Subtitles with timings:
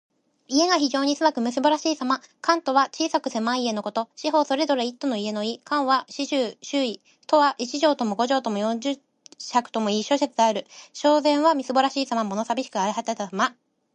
[0.47, 2.21] 家が非常に狭く、みすぼらしくさびしいさま。
[2.41, 4.09] 「環堵」は小さく狭い家のこと。
[4.15, 5.61] 四方それぞれ一堵の家の意。
[5.63, 6.99] 「環」は四周・周囲。
[7.29, 8.99] 「堵」は一丈（約二・二五メートル）とも五丈とも四十
[9.37, 10.65] 尺ともいい諸説ある。
[10.95, 12.23] 「蕭然」はみすぼらしくさびしいさま。
[12.23, 13.53] 物さびしく荒れ果てたさま。